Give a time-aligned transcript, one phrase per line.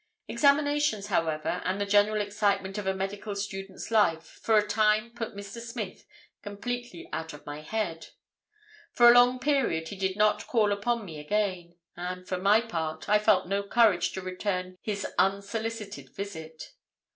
[0.27, 5.35] "Examinations, however, and the general excitement of a medical student's life for a time put
[5.35, 5.59] Mr.
[5.61, 6.07] Smith
[6.41, 8.07] completely out of my head.
[8.91, 13.07] For a long period he did not call upon me again, and for my part,
[13.07, 16.73] I felt no courage to return his unsolicited visit.